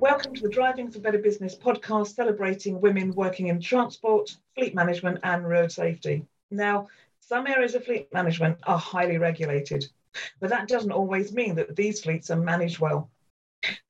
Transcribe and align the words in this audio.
Welcome 0.00 0.32
to 0.36 0.40
the 0.40 0.48
Driving 0.48 0.90
for 0.90 0.98
Better 0.98 1.18
Business 1.18 1.54
podcast 1.54 2.14
celebrating 2.14 2.80
women 2.80 3.12
working 3.14 3.48
in 3.48 3.60
transport, 3.60 4.34
fleet 4.54 4.74
management, 4.74 5.18
and 5.24 5.46
road 5.46 5.70
safety. 5.70 6.24
Now, 6.50 6.88
some 7.20 7.46
areas 7.46 7.74
of 7.74 7.84
fleet 7.84 8.10
management 8.10 8.56
are 8.62 8.78
highly 8.78 9.18
regulated, 9.18 9.86
but 10.40 10.48
that 10.48 10.68
doesn't 10.68 10.90
always 10.90 11.34
mean 11.34 11.54
that 11.56 11.76
these 11.76 12.00
fleets 12.00 12.30
are 12.30 12.40
managed 12.40 12.78
well. 12.78 13.10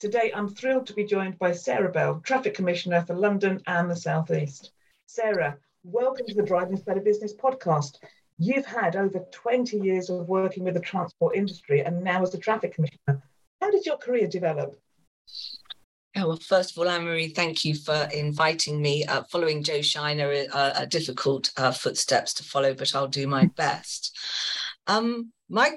Today, 0.01 0.33
I'm 0.35 0.49
thrilled 0.49 0.89
to 0.89 0.95
be 0.95 1.05
joined 1.05 1.39
by 1.39 1.53
Sarah 1.53 1.93
Bell, 1.93 2.21
Traffic 2.25 2.55
Commissioner 2.55 3.05
for 3.07 3.15
London 3.15 3.63
and 3.69 3.89
the 3.89 3.95
South 3.95 4.33
East. 4.33 4.73
Sarah, 5.07 5.59
welcome 5.85 6.27
to 6.27 6.35
the 6.35 6.43
Driving 6.43 6.77
for 6.77 6.87
Better 6.87 7.03
Business 7.03 7.35
podcast. 7.35 7.99
You've 8.37 8.67
had 8.67 8.97
over 8.97 9.21
20 9.31 9.79
years 9.79 10.11
of 10.11 10.29
working 10.29 10.65
with 10.65 10.75
the 10.75 10.81
transport 10.81 11.37
industry 11.37 11.85
and 11.85 12.03
now 12.03 12.21
as 12.21 12.35
a 12.35 12.39
Traffic 12.39 12.75
Commissioner. 12.75 13.23
How 13.61 13.71
did 13.71 13.87
your 13.87 13.97
career 13.97 14.27
develop? 14.27 14.77
Oh, 16.17 16.27
well, 16.27 16.39
first 16.39 16.73
of 16.73 16.79
all, 16.79 16.89
Anne 16.89 17.05
Marie, 17.05 17.29
thank 17.29 17.65
you 17.65 17.75
for 17.75 18.09
inviting 18.13 18.83
me. 18.83 19.05
Uh, 19.05 19.23
following 19.31 19.63
Jo 19.63 19.81
Shiner 19.81 20.45
uh, 20.53 20.73
are 20.77 20.87
difficult 20.87 21.53
uh, 21.57 21.71
footsteps 21.71 22.35
to 22.35 22.43
follow, 22.43 22.75
but 22.75 22.95
I'll 22.97 23.07
do 23.07 23.29
my 23.29 23.47
best. 23.57 24.17
Um, 24.89 25.33
my 25.49 25.77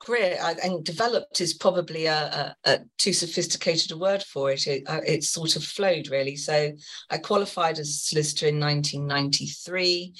career 0.00 0.38
and 0.62 0.84
developed 0.84 1.40
is 1.40 1.54
probably 1.54 2.06
a, 2.06 2.14
a, 2.14 2.56
a, 2.64 2.78
too 2.98 3.12
sophisticated 3.12 3.90
a 3.90 3.96
word 3.96 4.22
for 4.22 4.50
it. 4.50 4.66
It, 4.66 4.84
uh, 4.86 5.00
it 5.06 5.24
sort 5.24 5.56
of 5.56 5.64
flowed 5.64 6.08
really. 6.08 6.36
So 6.36 6.72
I 7.10 7.18
qualified 7.18 7.78
as 7.78 7.88
a 7.88 7.92
solicitor 7.92 8.46
in 8.46 8.60
1993 8.60 10.14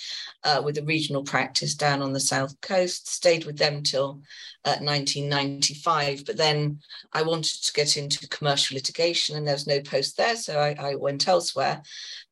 uh, 0.44 0.62
with 0.64 0.78
a 0.78 0.84
regional 0.84 1.22
practice 1.22 1.74
down 1.74 2.02
on 2.02 2.12
the 2.12 2.20
south 2.20 2.60
coast. 2.60 3.08
Stayed 3.08 3.44
with 3.44 3.56
them 3.56 3.82
till 3.82 4.20
uh, 4.64 4.76
1995, 4.80 6.24
but 6.26 6.36
then 6.36 6.80
I 7.12 7.22
wanted 7.22 7.62
to 7.62 7.72
get 7.72 7.96
into 7.96 8.28
commercial 8.28 8.74
litigation, 8.74 9.36
and 9.36 9.46
there 9.46 9.54
was 9.54 9.66
no 9.66 9.80
post 9.80 10.16
there, 10.16 10.36
so 10.36 10.58
I, 10.58 10.74
I 10.78 10.94
went 10.96 11.28
elsewhere. 11.28 11.82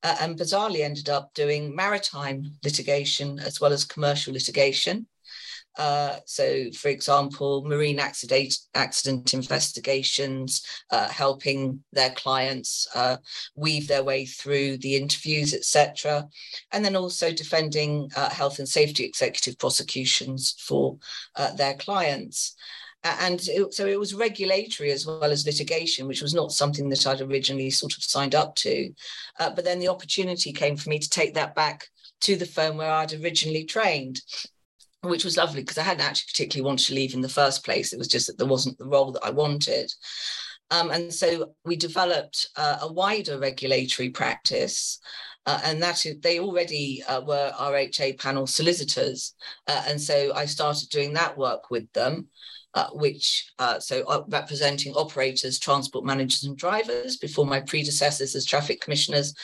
Uh, 0.03 0.17
and 0.21 0.39
bizarrely 0.39 0.81
ended 0.81 1.09
up 1.09 1.33
doing 1.35 1.75
maritime 1.75 2.45
litigation 2.63 3.39
as 3.39 3.61
well 3.61 3.73
as 3.73 3.85
commercial 3.85 4.33
litigation. 4.33 5.07
Uh, 5.77 6.17
so, 6.25 6.71
for 6.73 6.89
example, 6.89 7.65
marine 7.67 7.99
accident, 7.99 8.57
accident 8.75 9.35
investigations, 9.35 10.63
uh, 10.91 11.09
helping 11.09 11.83
their 11.93 12.11
clients 12.11 12.87
uh, 12.95 13.17
weave 13.55 13.87
their 13.87 14.03
way 14.03 14.25
through 14.25 14.79
the 14.79 14.97
interviews, 14.97 15.53
etc., 15.53 16.27
and 16.73 16.85
then 16.85 16.97
also 16.97 17.31
defending 17.31 18.11
uh, 18.17 18.31
health 18.31 18.59
and 18.59 18.69
safety 18.69 19.05
executive 19.05 19.59
prosecutions 19.59 20.55
for 20.59 20.97
uh, 21.37 21.53
their 21.53 21.75
clients. 21.75 22.55
And 23.05 23.41
it, 23.47 23.73
so 23.73 23.87
it 23.87 24.01
was 24.01 24.15
regulatory 24.15 24.91
as 24.91 25.07
well 25.07 25.25
as 25.25 25.47
litigation, 25.47 26.09
which 26.09 26.23
was 26.23 26.35
not 26.35 26.51
something 26.51 26.89
that 26.89 27.07
I'd 27.07 27.21
originally 27.21 27.71
sort 27.71 27.97
of 27.97 28.03
signed 28.03 28.35
up 28.35 28.57
to. 28.57 28.91
but 29.39 29.65
then 29.65 29.79
the 29.79 29.89
opportunity 29.89 30.53
came 30.53 30.77
for 30.77 30.89
me 30.91 30.99
to 30.99 31.09
take 31.09 31.35
that 31.35 31.55
back 31.55 31.87
to 32.23 32.35
the 32.35 32.47
firm 32.47 32.79
where 32.79 32.91
I'd 32.91 33.13
originally 33.13 33.65
trained 33.65 34.21
which 35.09 35.25
was 35.25 35.37
lovely 35.37 35.63
because 35.63 35.79
I 35.79 35.83
hadn't 35.83 36.05
actually 36.05 36.31
particularly 36.33 36.67
wanted 36.67 36.87
to 36.87 36.95
leave 36.95 37.15
in 37.15 37.21
the 37.21 37.29
first 37.29 37.65
place. 37.65 37.93
It 37.93 37.99
was 37.99 38.09
just 38.09 38.27
that 38.27 38.39
there 38.39 38.47
wasn't 38.47 38.79
the 38.79 38.87
role 38.87 39.13
that 39.13 39.25
I 39.25 39.31
wanted. 39.31 39.93
Um, 40.71 40.91
and 40.91 41.13
so 41.13 41.53
we 41.65 41.77
developed 41.77 42.49
uh, 42.57 42.79
a 42.83 42.93
wider 42.93 43.39
regulatory 43.39 44.11
practice. 44.11 44.99
Uh, 45.47 45.61
and 45.65 45.83
that 45.83 46.05
is, 46.05 46.19
they 46.21 46.41
already 46.41 47.05
uh, 47.05 47.21
were 47.21 47.53
RHA 47.59 48.21
panel 48.21 48.47
solicitors. 48.47 49.35
Uh, 49.69 49.85
and 49.87 50.01
so 50.01 50.33
I 50.35 50.47
started 50.47 50.89
doing 50.91 51.13
that 51.13 51.39
work 51.39 51.71
with 51.71 51.91
them 51.93 52.29
uh, 52.77 52.91
which 52.93 53.51
uh, 53.59 53.81
so 53.81 54.05
uh, 54.05 54.23
representing 54.29 54.93
operators, 54.93 55.59
transport 55.59 56.05
managers, 56.05 56.45
and 56.45 56.59
drivers 56.59 57.17
before 57.17 57.47
my 57.47 57.59
predecessors 57.59 58.37
as 58.37 58.45
traffic 58.45 58.83
commissioners, 58.83 59.35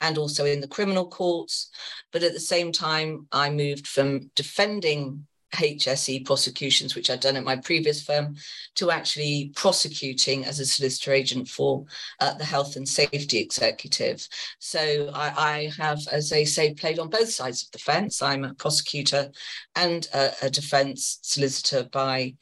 and 0.00 0.16
also 0.16 0.46
in 0.46 0.60
the 0.60 0.66
criminal 0.66 1.06
courts. 1.06 1.70
But 2.12 2.22
at 2.22 2.32
the 2.32 2.40
same 2.40 2.72
time, 2.72 3.28
I 3.30 3.50
moved 3.50 3.86
from 3.86 4.30
defending 4.34 5.26
HSE 5.52 6.24
prosecutions, 6.24 6.94
which 6.94 7.10
I'd 7.10 7.20
done 7.20 7.36
at 7.36 7.44
my 7.44 7.56
previous 7.56 8.02
firm, 8.02 8.36
to 8.76 8.90
actually 8.90 9.52
prosecuting 9.54 10.46
as 10.46 10.58
a 10.58 10.64
solicitor 10.64 11.12
agent 11.12 11.48
for 11.48 11.84
uh, 12.20 12.34
the 12.34 12.44
health 12.44 12.76
and 12.76 12.88
safety 12.88 13.38
executive. 13.38 14.26
So 14.60 15.10
I, 15.14 15.32
I, 15.36 15.72
have, 15.78 16.00
as 16.10 16.30
they 16.30 16.46
say, 16.46 16.72
played 16.72 16.98
on 16.98 17.10
both 17.10 17.30
sides 17.30 17.64
of 17.64 17.70
the 17.70 17.78
fence. 17.78 18.22
I'm 18.22 18.44
a 18.44 18.54
prosecutor 18.54 19.30
and 19.74 20.06
a, 20.14 20.32
a 20.42 20.50
defense 20.50 21.18
solicitor 21.22 21.88
by 21.92 22.34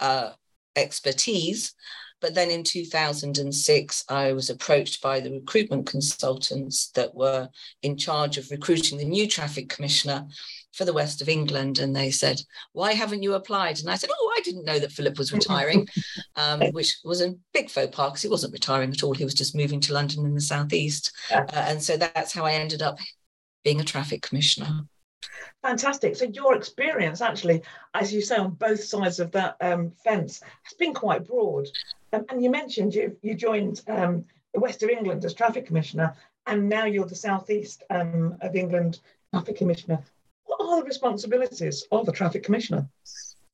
uh, 0.00 0.30
expertise. 0.76 1.74
But 2.20 2.34
then 2.34 2.50
in 2.50 2.64
2006, 2.64 4.04
I 4.08 4.32
was 4.32 4.50
approached 4.50 5.00
by 5.00 5.20
the 5.20 5.32
recruitment 5.32 5.86
consultants 5.86 6.90
that 6.90 7.14
were 7.14 7.48
in 7.82 7.96
charge 7.96 8.36
of 8.36 8.50
recruiting 8.50 8.98
the 8.98 9.04
new 9.04 9.26
traffic 9.26 9.70
commissioner 9.70 10.26
for 10.72 10.84
the 10.84 10.92
west 10.92 11.22
of 11.22 11.28
England. 11.28 11.78
And 11.78 11.96
they 11.96 12.10
said, 12.10 12.40
Why 12.72 12.92
haven't 12.92 13.22
you 13.22 13.34
applied? 13.34 13.80
And 13.80 13.90
I 13.90 13.96
said, 13.96 14.10
Oh, 14.12 14.34
I 14.36 14.40
didn't 14.42 14.66
know 14.66 14.78
that 14.78 14.92
Philip 14.92 15.18
was 15.18 15.32
retiring, 15.32 15.88
um, 16.36 16.60
which 16.72 16.98
was 17.04 17.22
a 17.22 17.34
big 17.54 17.70
faux 17.70 17.94
pas 17.94 18.10
because 18.10 18.22
he 18.22 18.28
wasn't 18.28 18.52
retiring 18.52 18.90
at 18.90 19.02
all. 19.02 19.14
He 19.14 19.24
was 19.24 19.34
just 19.34 19.56
moving 19.56 19.80
to 19.80 19.94
London 19.94 20.26
in 20.26 20.34
the 20.34 20.40
southeast. 20.40 21.12
Uh, 21.30 21.44
and 21.54 21.82
so 21.82 21.96
that's 21.96 22.32
how 22.32 22.44
I 22.44 22.52
ended 22.52 22.82
up 22.82 22.98
being 23.64 23.80
a 23.80 23.84
traffic 23.84 24.22
commissioner. 24.22 24.84
Fantastic. 25.62 26.16
So 26.16 26.24
your 26.24 26.56
experience, 26.56 27.20
actually, 27.20 27.62
as 27.94 28.12
you 28.12 28.22
say, 28.22 28.36
on 28.36 28.52
both 28.52 28.82
sides 28.82 29.20
of 29.20 29.30
that 29.32 29.56
um, 29.60 29.90
fence, 29.90 30.40
has 30.62 30.74
been 30.74 30.94
quite 30.94 31.26
broad. 31.26 31.66
Um, 32.12 32.24
and 32.30 32.42
you 32.42 32.50
mentioned 32.50 32.94
you 32.94 33.16
you 33.22 33.34
joined 33.34 33.82
um, 33.86 34.24
the 34.54 34.60
West 34.60 34.82
of 34.82 34.90
England 34.90 35.24
as 35.24 35.34
traffic 35.34 35.66
commissioner, 35.66 36.14
and 36.46 36.68
now 36.68 36.84
you're 36.84 37.06
the 37.06 37.14
southeast 37.14 37.84
um, 37.90 38.36
of 38.40 38.56
England 38.56 39.00
traffic 39.32 39.56
commissioner. 39.56 40.02
What 40.44 40.60
are 40.60 40.80
the 40.80 40.86
responsibilities 40.86 41.86
of 41.92 42.08
a 42.08 42.12
traffic 42.12 42.42
commissioner? 42.42 42.88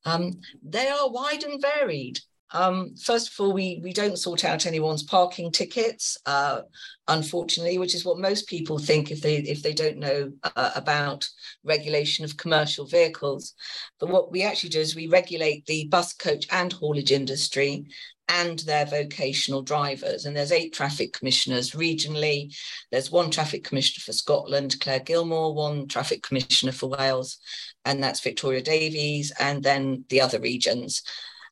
Um, 0.05 0.39
they 0.63 0.87
are 0.87 1.09
wide 1.09 1.43
and 1.43 1.61
varied. 1.61 2.19
Um, 2.51 2.95
first 2.95 3.31
of 3.31 3.39
all, 3.39 3.53
we, 3.53 3.79
we 3.83 3.91
don't 3.91 4.17
sort 4.17 4.45
out 4.45 4.65
anyone's 4.65 5.03
parking 5.03 5.51
tickets, 5.51 6.17
uh, 6.25 6.61
unfortunately, 7.07 7.77
which 7.77 7.93
is 7.93 8.05
what 8.05 8.19
most 8.19 8.47
people 8.47 8.79
think 8.79 9.11
if 9.11 9.21
they 9.21 9.37
if 9.37 9.61
they 9.61 9.73
don't 9.73 9.97
know 9.97 10.31
uh, 10.55 10.71
about 10.75 11.27
regulation 11.63 12.23
of 12.23 12.37
commercial 12.37 12.85
vehicles. 12.85 13.53
But 13.99 14.09
what 14.09 14.31
we 14.31 14.43
actually 14.43 14.69
do 14.69 14.79
is 14.79 14.95
we 14.95 15.07
regulate 15.07 15.65
the 15.65 15.87
bus, 15.89 16.13
coach, 16.13 16.45
and 16.51 16.71
haulage 16.71 17.11
industry 17.11 17.87
and 18.29 18.59
their 18.59 18.85
vocational 18.85 19.61
drivers. 19.61 20.25
And 20.25 20.35
there's 20.35 20.51
eight 20.51 20.73
traffic 20.73 21.13
commissioners 21.13 21.71
regionally. 21.71 22.53
There's 22.91 23.11
one 23.11 23.31
traffic 23.31 23.63
commissioner 23.63 24.03
for 24.05 24.13
Scotland, 24.13 24.79
Claire 24.81 24.99
Gilmore, 24.99 25.53
one 25.53 25.87
traffic 25.87 26.23
commissioner 26.23 26.73
for 26.73 26.89
Wales, 26.89 27.37
and 27.85 28.03
that's 28.03 28.19
Victoria 28.19 28.61
Davies, 28.61 29.31
and 29.39 29.63
then 29.63 30.03
the 30.09 30.21
other 30.21 30.39
regions. 30.39 31.03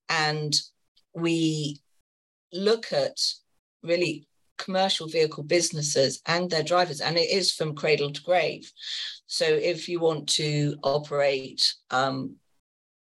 And 0.10 0.54
we 1.16 1.80
look 2.52 2.92
at 2.92 3.18
really 3.84 4.28
commercial 4.58 5.08
vehicle 5.08 5.44
businesses 5.44 6.22
and 6.26 6.50
their 6.50 6.64
drivers, 6.64 7.02
and 7.02 7.18
it 7.18 7.30
is 7.30 7.52
from 7.52 7.76
cradle 7.76 8.12
to 8.12 8.22
grave. 8.24 8.72
So 9.28 9.46
if 9.46 9.90
you 9.90 10.00
want 10.00 10.30
to 10.30 10.78
operate 10.84 11.74
um, 11.92 12.36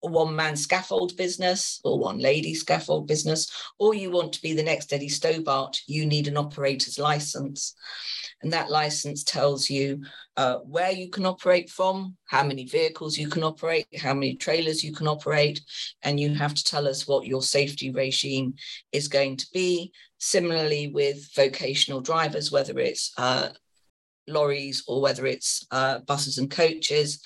one 0.10 0.36
man 0.36 0.56
scaffold 0.56 1.16
business 1.16 1.80
or 1.84 1.98
one 1.98 2.18
lady 2.18 2.54
scaffold 2.54 3.08
business, 3.08 3.52
or 3.80 3.94
you 3.94 4.12
want 4.12 4.34
to 4.34 4.42
be 4.42 4.54
the 4.54 4.64
next 4.64 4.92
Eddie 4.92 5.10
Stobart, 5.10 5.80
you 5.88 6.06
need 6.06 6.28
an 6.28 6.38
operator's 6.38 7.00
license. 7.00 7.76
And 8.42 8.52
that 8.52 8.70
license 8.70 9.24
tells 9.24 9.70
you 9.70 10.04
uh, 10.36 10.58
where 10.58 10.92
you 10.92 11.10
can 11.10 11.26
operate 11.26 11.70
from, 11.70 12.18
how 12.26 12.44
many 12.44 12.66
vehicles 12.66 13.18
you 13.18 13.30
can 13.30 13.44
operate, 13.44 13.88
how 13.98 14.14
many 14.14 14.36
trailers 14.36 14.84
you 14.84 14.94
can 14.94 15.08
operate, 15.08 15.62
and 16.02 16.20
you 16.20 16.34
have 16.36 16.54
to 16.54 16.64
tell 16.64 16.88
us 16.88 17.08
what 17.08 17.26
your 17.26 17.42
safety 17.42 17.90
regime 17.92 18.56
is 18.92 19.08
going 19.08 19.38
to 19.38 19.48
be. 19.54 19.94
Similarly, 20.18 20.88
with 20.88 21.34
vocational 21.36 22.02
drivers, 22.02 22.52
whether 22.52 22.78
it's 22.80 23.14
uh, 23.18 23.50
lorries 24.28 24.84
or 24.88 25.02
whether 25.02 25.26
it's 25.26 25.66
uh, 25.72 26.00
buses 26.00 26.38
and 26.38 26.52
coaches, 26.52 27.22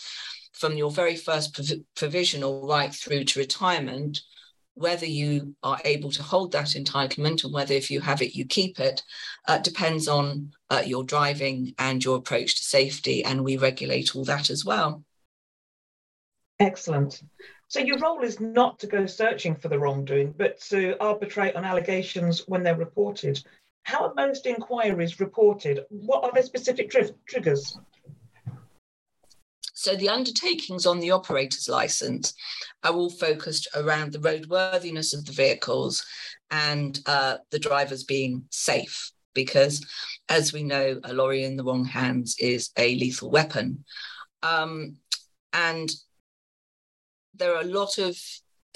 from 0.57 0.77
your 0.77 0.91
very 0.91 1.15
first 1.15 1.53
prov- 1.53 1.83
provisional 1.95 2.67
right 2.67 2.93
through 2.93 3.23
to 3.25 3.39
retirement, 3.39 4.21
whether 4.73 5.05
you 5.05 5.55
are 5.63 5.79
able 5.85 6.11
to 6.11 6.21
hold 6.21 6.51
that 6.51 6.67
entitlement 6.67 7.43
and 7.43 7.53
whether 7.53 7.73
if 7.73 7.89
you 7.89 7.99
have 7.99 8.21
it 8.21 8.35
you 8.35 8.45
keep 8.45 8.79
it 8.79 9.01
uh, 9.47 9.57
depends 9.57 10.07
on 10.07 10.51
uh, 10.69 10.83
your 10.85 11.03
driving 11.03 11.73
and 11.79 12.03
your 12.03 12.17
approach 12.17 12.55
to 12.57 12.63
safety 12.63 13.23
and 13.23 13.43
we 13.43 13.57
regulate 13.57 14.15
all 14.15 14.23
that 14.23 14.51
as 14.51 14.63
well. 14.63 15.03
Excellent. 16.59 17.23
So 17.67 17.79
your 17.79 17.97
role 17.99 18.21
is 18.21 18.39
not 18.39 18.79
to 18.79 18.87
go 18.87 19.05
searching 19.07 19.55
for 19.55 19.67
the 19.67 19.79
wrongdoing 19.79 20.33
but 20.37 20.61
to 20.69 20.95
arbitrate 20.99 21.55
on 21.55 21.65
allegations 21.65 22.47
when 22.47 22.61
they're 22.61 22.75
reported. 22.75 23.43
How 23.83 24.07
are 24.07 24.13
most 24.15 24.45
inquiries 24.45 25.19
reported? 25.19 25.85
What 25.89 26.23
are 26.23 26.31
the 26.33 26.43
specific 26.43 26.91
tri- 26.91 27.09
triggers 27.27 27.79
So 29.87 29.95
the 29.95 30.09
undertakings 30.09 30.85
on 30.85 30.99
the 30.99 31.11
operator's 31.11 31.69
license 31.69 32.33
are 32.83 32.91
all 32.91 33.09
focused 33.09 33.69
around 33.73 34.11
the 34.11 34.19
roadworthiness 34.19 35.13
of 35.13 35.23
the 35.23 35.31
vehicles 35.31 36.05
and 36.51 36.99
uh, 37.05 37.37
the 37.51 37.59
drivers 37.59 38.03
being 38.03 38.43
safe, 38.51 39.13
because 39.33 39.85
as 40.27 40.51
we 40.51 40.63
know, 40.63 40.99
a 41.05 41.13
lorry 41.13 41.45
in 41.45 41.55
the 41.55 41.63
wrong 41.63 41.85
hands 41.85 42.35
is 42.37 42.69
a 42.77 42.95
lethal 42.95 43.31
weapon. 43.31 43.85
Um, 44.43 44.97
and 45.53 45.89
there 47.35 47.55
are 47.55 47.61
a 47.61 47.73
lot 47.79 47.97
of 47.97 48.17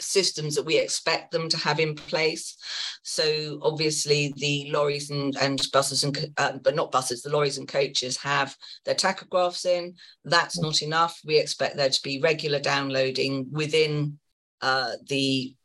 systems 0.02 0.56
that 0.56 0.66
we 0.66 0.78
expect 0.78 1.32
them 1.32 1.50
to 1.50 1.58
have 1.58 1.80
in 1.80 1.96
place. 1.96 2.56
So 3.04 3.60
obviously 3.62 4.34
the 4.38 4.70
lorries 4.72 5.10
and, 5.10 5.36
and 5.40 5.62
buses 5.72 6.04
and 6.04 6.18
uh, 6.38 6.54
but 6.64 6.76
not 6.76 6.92
buses, 6.92 7.22
the 7.22 7.30
lorries 7.30 7.58
and 7.58 7.68
coaches 7.68 8.18
have 8.18 8.56
their 8.86 8.96
tachographs 8.96 9.66
in. 9.66 9.96
That's 10.26 10.60
not 10.60 10.82
enough. 10.82 11.20
We 11.26 11.38
expect 11.38 11.78
there 11.78 11.90
to 11.90 12.02
be 12.04 12.22
regular 12.22 12.60
downloading 12.60 13.48
within 13.52 14.20
uh, 14.62 14.94
the 15.08 15.56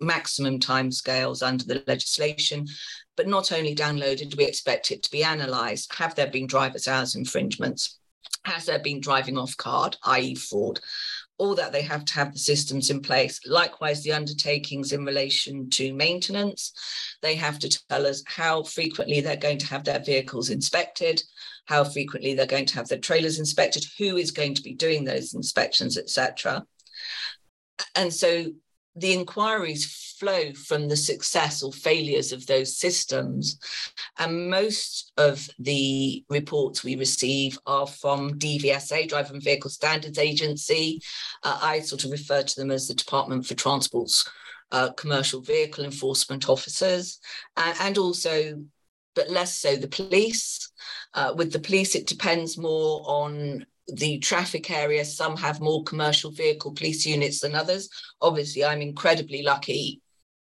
maximum 0.00 0.58
timescales 0.58 1.46
under 1.46 1.64
the 1.64 1.82
legislation. 1.86 2.66
But 3.16 3.28
not 3.28 3.52
only 3.52 3.74
downloaded, 3.74 4.36
we 4.36 4.44
expect 4.44 4.90
it 4.90 5.02
to 5.02 5.10
be 5.10 5.22
analysed. 5.22 5.94
Have 5.94 6.14
there 6.14 6.30
been 6.30 6.46
driver's 6.46 6.88
hours 6.88 7.16
infringements? 7.16 7.98
Has 8.44 8.66
there 8.66 8.78
been 8.78 9.00
driving 9.00 9.36
off 9.36 9.56
card, 9.56 9.96
i.e., 10.04 10.34
fraud? 10.34 10.80
All 11.40 11.54
that 11.54 11.72
they 11.72 11.80
have 11.80 12.04
to 12.04 12.12
have 12.12 12.34
the 12.34 12.38
systems 12.38 12.90
in 12.90 13.00
place. 13.00 13.40
Likewise, 13.46 14.02
the 14.02 14.12
undertakings 14.12 14.92
in 14.92 15.06
relation 15.06 15.70
to 15.70 15.94
maintenance, 15.94 16.72
they 17.22 17.34
have 17.34 17.58
to 17.58 17.88
tell 17.88 18.06
us 18.06 18.22
how 18.26 18.62
frequently 18.62 19.22
they're 19.22 19.36
going 19.36 19.56
to 19.56 19.66
have 19.66 19.82
their 19.82 20.00
vehicles 20.00 20.50
inspected, 20.50 21.22
how 21.64 21.82
frequently 21.82 22.34
they're 22.34 22.44
going 22.44 22.66
to 22.66 22.74
have 22.74 22.88
their 22.88 22.98
trailers 22.98 23.38
inspected, 23.38 23.86
who 23.98 24.18
is 24.18 24.32
going 24.32 24.54
to 24.54 24.62
be 24.62 24.74
doing 24.74 25.02
those 25.02 25.32
inspections, 25.32 25.96
etc. 25.96 26.66
And 27.94 28.12
so 28.12 28.44
the 28.94 29.14
inquiries 29.14 29.86
flow 30.20 30.52
from 30.52 30.86
the 30.86 30.96
success 30.96 31.62
or 31.62 31.72
failures 31.72 32.30
of 32.30 32.46
those 32.46 32.76
systems. 32.76 33.58
And 34.18 34.50
most 34.50 35.12
of 35.16 35.48
the 35.58 36.22
reports 36.28 36.84
we 36.84 36.94
receive 36.96 37.58
are 37.66 37.86
from 37.86 38.38
DVSA, 38.38 39.08
Driver 39.08 39.32
and 39.32 39.42
Vehicle 39.42 39.70
Standards 39.70 40.18
Agency. 40.18 41.00
Uh, 41.42 41.58
I 41.62 41.80
sort 41.80 42.04
of 42.04 42.10
refer 42.10 42.42
to 42.42 42.56
them 42.56 42.70
as 42.70 42.86
the 42.86 42.94
Department 42.94 43.46
for 43.46 43.54
Transport's 43.54 44.28
uh, 44.72 44.92
commercial 44.92 45.40
vehicle 45.40 45.84
enforcement 45.84 46.48
officers, 46.48 47.18
uh, 47.56 47.74
and 47.80 47.98
also, 47.98 48.62
but 49.16 49.30
less 49.30 49.58
so, 49.58 49.74
the 49.74 49.88
police. 49.88 50.70
Uh, 51.14 51.32
with 51.36 51.52
the 51.52 51.58
police, 51.58 51.96
it 51.96 52.06
depends 52.06 52.56
more 52.56 53.02
on 53.04 53.66
the 53.88 54.18
traffic 54.18 54.70
area. 54.70 55.04
Some 55.04 55.36
have 55.38 55.60
more 55.60 55.82
commercial 55.82 56.30
vehicle 56.30 56.72
police 56.72 57.04
units 57.04 57.40
than 57.40 57.56
others. 57.56 57.88
Obviously, 58.20 58.64
I'm 58.64 58.80
incredibly 58.80 59.42
lucky 59.42 60.00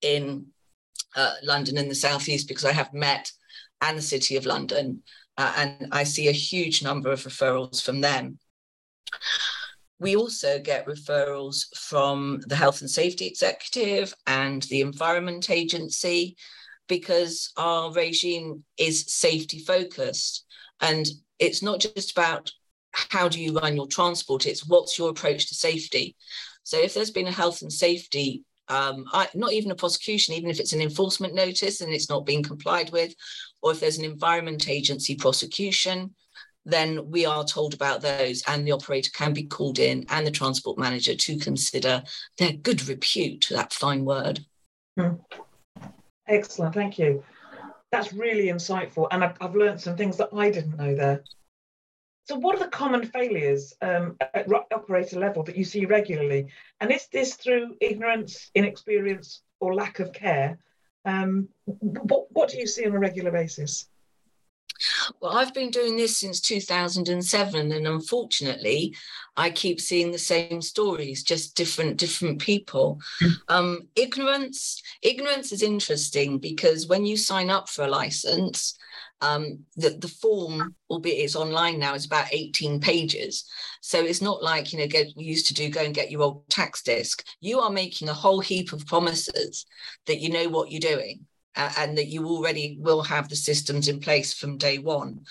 in 0.04 0.48
uh, 1.16 1.34
London 1.44 1.78
in 1.78 1.90
the 1.90 1.96
southeast 1.96 2.48
because 2.48 2.66
I 2.66 2.72
have 2.72 2.94
met 2.94 3.32
and 3.82 3.98
the 3.98 4.02
City 4.02 4.38
of 4.38 4.46
London, 4.46 5.04
uh, 5.38 5.54
and 5.58 5.90
I 5.92 6.04
see 6.04 6.28
a 6.28 6.32
huge 6.32 6.84
number 6.84 7.12
of 7.12 7.24
referrals 7.24 7.82
from 7.84 8.02
them. 8.02 8.40
We 10.00 10.16
also 10.16 10.60
get 10.60 10.88
referrals 10.88 11.66
from 11.78 12.42
the 12.48 12.56
Health 12.56 12.82
and 12.82 12.90
Safety 12.90 13.28
Executive 13.28 14.14
and 14.26 14.64
the 14.64 14.82
Environment 14.82 15.50
Agency 15.50 16.36
because 16.88 17.52
our 17.58 17.92
regime 17.94 18.64
is 18.78 19.06
safety 19.08 19.60
focused. 19.60 20.46
And 20.82 21.08
it's 21.40 21.62
not 21.62 21.80
just 21.80 22.12
about 22.12 22.52
how 22.92 23.28
do 23.28 23.42
you 23.42 23.54
run 23.54 23.76
your 23.76 23.88
transport, 23.88 24.46
it's 24.46 24.68
what's 24.68 24.98
your 24.98 25.10
approach 25.10 25.48
to 25.48 25.56
safety. 25.56 26.16
So 26.64 26.78
if 26.80 26.94
there's 26.94 27.12
been 27.12 27.28
a 27.28 27.32
health 27.32 27.62
and 27.62 27.72
safety 27.72 28.44
um, 28.69 29.06
I, 29.12 29.27
not 29.33 29.54
even 29.54 29.71
a 29.71 29.75
prosecution, 29.75 30.36
even 30.36 30.50
if 30.50 30.60
it's 30.60 30.74
an 30.74 30.81
enforcement 30.81 31.36
notice 31.36 31.81
and 31.81 31.92
it's 31.92 32.10
not 32.10 32.25
being 32.25 32.44
complied 32.44 32.92
with, 32.92 33.13
or 33.62 33.71
if 33.71 33.80
there's 33.80 33.98
an 33.98 34.06
environment 34.06 34.69
agency 34.69 35.15
prosecution, 35.15 36.15
then 36.65 37.10
we 37.10 37.25
are 37.25 37.44
told 37.44 37.74
about 37.74 38.01
those 38.01 38.42
and 38.48 38.65
the 38.65 38.71
operator 38.71 39.12
can 39.13 39.33
be 39.33 39.44
called 39.44 39.80
in 39.80 40.06
and 40.10 40.25
the 40.25 40.31
transport 40.31 40.77
manager 40.77 41.13
to 41.13 41.38
consider 41.38 42.01
their 42.38 42.54
good 42.54 42.88
repute, 42.88 43.48
that 43.50 43.74
fine 43.74 44.06
word. 44.06 44.39
Hmm. 44.98 45.16
Excellent, 46.27 46.74
thank 46.74 46.98
you. 46.98 47.24
That's 47.92 48.13
really 48.13 48.45
insightful. 48.45 49.07
And 49.12 49.24
I've, 49.24 49.36
I've 49.42 49.56
learned 49.56 49.81
some 49.81 49.98
things 49.98 50.18
that 50.18 50.30
I 50.33 50.50
didn't 50.50 50.77
know 50.77 50.95
there. 50.95 51.24
So, 52.25 52.36
what 52.36 52.56
are 52.56 52.64
the 52.64 52.70
common 52.70 53.06
failures 53.06 53.74
um, 53.81 54.16
at 54.34 54.48
operator 54.74 55.20
level 55.20 55.44
that 55.44 55.58
you 55.58 55.66
see 55.66 55.86
regularly? 55.86 56.48
And 56.80 56.92
is 56.92 57.08
this 57.08 57.36
through 57.36 57.75
ignorance, 57.81 58.50
inexperience, 58.56 59.42
or 59.60 59.75
lack 59.75 60.00
of 60.00 60.14
care? 60.14 60.58
Um, 61.06 61.50
what, 61.66 62.28
what 62.31 62.50
do 62.50 62.58
you 62.58 62.68
see 62.68 62.86
on 62.86 62.94
a 62.94 63.00
regular 63.00 63.31
basis? 63.31 63.88
Well, 65.20 65.38
I've 65.38 65.54
been 65.54 65.70
doing 65.70 65.98
this 65.98 66.18
since 66.18 66.40
2007, 66.40 67.72
and 67.72 67.88
unfortunately, 67.88 68.96
I 69.35 69.50
keep 69.50 69.81
seeing 69.81 70.12
the 70.12 70.19
same 70.19 70.62
stories, 70.62 71.24
just 71.24 71.56
different 71.56 71.97
different 71.97 72.39
people. 72.39 73.00
Hmm. 73.19 73.30
Um, 73.47 73.88
ignorance, 73.95 74.81
ignorance 75.01 75.51
is 75.51 75.63
interesting 75.63 76.38
because 76.38 76.88
when 76.88 77.06
you 77.06 77.18
sign 77.18 77.50
up 77.50 77.68
for 77.68 77.85
a 77.85 77.89
license, 77.89 78.77
um, 79.21 79.59
the, 79.75 79.91
the 79.91 80.07
form, 80.07 80.75
albeit 80.89 81.24
it's 81.24 81.35
online 81.35 81.80
now, 81.80 81.94
is 81.95 82.06
about 82.06 82.27
18 82.31 82.80
pages. 82.80 83.45
So 83.81 84.00
it's 84.00 84.21
not 84.21 84.44
like, 84.44 84.74
you 84.74 84.80
know, 84.80 84.88
get 84.88 85.07
you 85.18 85.25
used 85.25 85.47
to 85.47 85.53
do, 85.53 85.69
go 85.69 85.81
and 85.81 85.95
get 85.95 86.12
your 86.12 86.21
old 86.21 86.50
tax 86.50 86.83
disc. 86.83 87.24
You 87.39 87.62
are 87.62 87.69
making 87.69 88.09
a 88.09 88.13
whole 88.13 88.41
heap 88.41 88.74
of 88.74 88.85
promises 88.85 89.65
that 90.07 90.19
you 90.19 90.30
know 90.30 90.50
what 90.50 90.71
you're 90.71 90.80
doing 90.80 91.25
uh, 91.56 91.71
and 91.77 91.97
that 91.97 92.07
you 92.07 92.25
already 92.25 92.77
will 92.80 93.01
have 93.01 93.30
the 93.30 93.35
systems 93.35 93.88
in 93.88 94.00
place 94.00 94.33
from 94.33 94.57
day 94.57 94.77
one. 94.77 95.21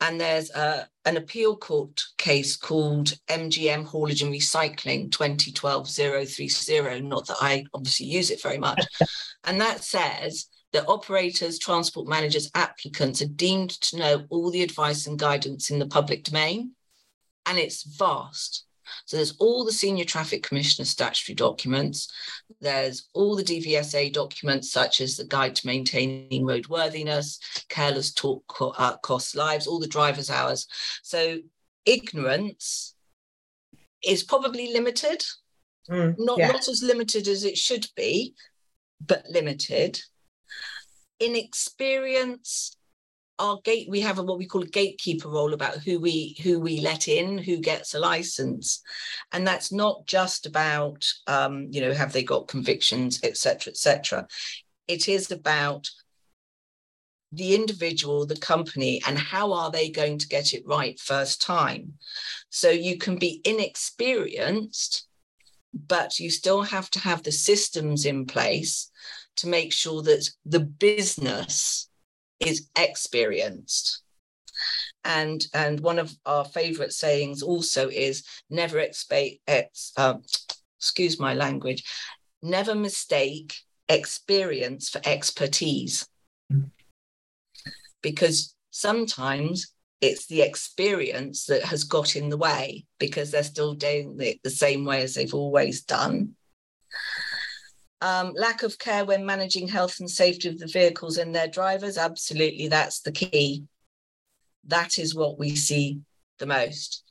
And 0.00 0.20
there's 0.20 0.50
uh, 0.52 0.84
an 1.04 1.16
appeal 1.18 1.56
court 1.56 2.00
case 2.16 2.56
called 2.56 3.12
MGM 3.28 3.84
Haulage 3.84 4.22
and 4.22 4.32
Recycling 4.32 5.12
2012 5.12 5.88
030. 5.88 7.00
Not 7.02 7.26
that 7.26 7.36
I 7.40 7.64
obviously 7.74 8.06
use 8.06 8.30
it 8.30 8.42
very 8.42 8.58
much. 8.58 8.82
and 9.44 9.60
that 9.60 9.84
says 9.84 10.46
that 10.72 10.88
operators, 10.88 11.58
transport 11.58 12.08
managers, 12.08 12.50
applicants 12.54 13.20
are 13.20 13.26
deemed 13.26 13.70
to 13.82 13.98
know 13.98 14.24
all 14.30 14.50
the 14.50 14.62
advice 14.62 15.06
and 15.06 15.18
guidance 15.18 15.70
in 15.70 15.78
the 15.78 15.86
public 15.86 16.24
domain, 16.24 16.72
and 17.46 17.58
it's 17.58 17.82
vast. 17.82 18.64
So 19.06 19.16
there's 19.16 19.36
all 19.38 19.64
the 19.64 19.72
senior 19.72 20.04
traffic 20.04 20.42
commissioner 20.42 20.86
statutory 20.86 21.34
documents. 21.34 22.12
There's 22.60 23.08
all 23.14 23.36
the 23.36 23.44
DVSA 23.44 24.12
documents, 24.12 24.70
such 24.70 25.00
as 25.00 25.16
the 25.16 25.24
guide 25.24 25.56
to 25.56 25.66
maintaining 25.66 26.42
roadworthiness, 26.42 27.38
careless 27.68 28.12
talk 28.12 28.44
uh, 28.60 28.96
costs 28.98 29.34
lives, 29.34 29.66
all 29.66 29.80
the 29.80 29.86
driver's 29.86 30.30
hours. 30.30 30.66
So 31.02 31.38
ignorance 31.84 32.94
is 34.04 34.22
probably 34.22 34.72
limited, 34.72 35.24
mm, 35.90 36.14
not, 36.18 36.38
yeah. 36.38 36.48
not 36.48 36.68
as 36.68 36.82
limited 36.82 37.28
as 37.28 37.44
it 37.44 37.58
should 37.58 37.86
be, 37.96 38.34
but 39.06 39.24
limited 39.30 40.00
inexperience 41.20 42.76
our 43.40 43.60
gate 43.64 43.88
we 43.88 44.00
have 44.00 44.18
a, 44.18 44.22
what 44.22 44.38
we 44.38 44.46
call 44.46 44.62
a 44.62 44.66
gatekeeper 44.66 45.28
role 45.28 45.54
about 45.54 45.78
who 45.78 45.98
we 45.98 46.36
who 46.42 46.60
we 46.60 46.80
let 46.80 47.08
in 47.08 47.38
who 47.38 47.58
gets 47.58 47.94
a 47.94 47.98
license. 47.98 48.82
And 49.32 49.46
that's 49.46 49.72
not 49.72 50.06
just 50.06 50.46
about 50.46 51.06
um, 51.26 51.68
you 51.70 51.80
know 51.80 51.92
have 51.92 52.12
they 52.12 52.22
got 52.22 52.48
convictions 52.48 53.20
etc 53.22 53.72
etc 53.72 54.28
it 54.88 55.08
is 55.08 55.30
about 55.30 55.88
the 57.32 57.54
individual 57.54 58.26
the 58.26 58.36
company 58.36 59.00
and 59.06 59.16
how 59.16 59.52
are 59.52 59.70
they 59.70 59.88
going 59.88 60.18
to 60.18 60.28
get 60.28 60.52
it 60.52 60.64
right 60.66 60.98
first 60.98 61.40
time. 61.40 61.94
So 62.50 62.70
you 62.70 62.98
can 62.98 63.18
be 63.18 63.40
inexperienced 63.44 65.06
but 65.72 66.18
you 66.18 66.30
still 66.30 66.62
have 66.62 66.90
to 66.90 66.98
have 66.98 67.22
the 67.22 67.32
systems 67.32 68.04
in 68.04 68.26
place 68.26 68.90
to 69.36 69.46
make 69.46 69.72
sure 69.72 70.02
that 70.02 70.28
the 70.44 70.60
business 70.60 71.89
is 72.40 72.68
experienced. 72.76 74.02
And, 75.04 75.46
and 75.54 75.80
one 75.80 75.98
of 75.98 76.14
our 76.26 76.44
favorite 76.44 76.92
sayings 76.92 77.42
also 77.42 77.88
is 77.88 78.24
never 78.50 78.78
expect, 78.78 79.36
ex, 79.46 79.92
um, 79.96 80.22
excuse 80.78 81.18
my 81.18 81.34
language, 81.34 81.84
never 82.42 82.74
mistake 82.74 83.54
experience 83.88 84.88
for 84.88 85.00
expertise. 85.04 86.06
Because 88.02 88.54
sometimes 88.70 89.72
it's 90.00 90.26
the 90.26 90.42
experience 90.42 91.46
that 91.46 91.62
has 91.62 91.84
got 91.84 92.16
in 92.16 92.30
the 92.30 92.36
way 92.36 92.86
because 92.98 93.30
they're 93.30 93.42
still 93.42 93.74
doing 93.74 94.16
it 94.20 94.40
the 94.42 94.50
same 94.50 94.84
way 94.84 95.02
as 95.02 95.14
they've 95.14 95.34
always 95.34 95.82
done. 95.82 96.34
Um, 98.02 98.32
lack 98.34 98.62
of 98.62 98.78
care 98.78 99.04
when 99.04 99.26
managing 99.26 99.68
health 99.68 100.00
and 100.00 100.10
safety 100.10 100.48
of 100.48 100.58
the 100.58 100.66
vehicles 100.66 101.18
and 101.18 101.34
their 101.34 101.48
drivers, 101.48 101.98
absolutely, 101.98 102.68
that's 102.68 103.00
the 103.00 103.12
key. 103.12 103.64
That 104.66 104.98
is 104.98 105.14
what 105.14 105.38
we 105.38 105.54
see 105.56 106.00
the 106.38 106.46
most. 106.46 107.04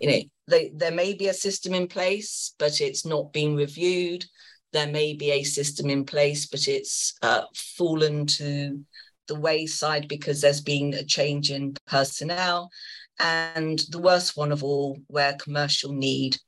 you 0.00 0.10
know, 0.10 0.20
they, 0.46 0.70
there 0.74 0.92
may 0.92 1.14
be 1.14 1.28
a 1.28 1.34
system 1.34 1.74
in 1.74 1.88
place, 1.88 2.54
but 2.58 2.80
it's 2.80 3.04
not 3.04 3.32
being 3.32 3.56
reviewed. 3.56 4.24
There 4.72 4.86
may 4.86 5.14
be 5.14 5.32
a 5.32 5.42
system 5.42 5.90
in 5.90 6.04
place, 6.04 6.46
but 6.46 6.68
it's 6.68 7.14
uh, 7.22 7.42
fallen 7.54 8.26
to 8.26 8.80
the 9.26 9.34
wayside 9.34 10.08
because 10.08 10.40
there's 10.40 10.60
been 10.60 10.94
a 10.94 11.04
change 11.04 11.50
in 11.50 11.74
personnel. 11.86 12.70
And 13.18 13.80
the 13.90 13.98
worst 13.98 14.36
one 14.36 14.52
of 14.52 14.62
all, 14.62 14.98
where 15.08 15.34
commercial 15.34 15.92
need 15.92 16.38